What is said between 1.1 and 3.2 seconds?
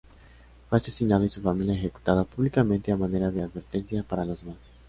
y su familia ejecutada públicamente a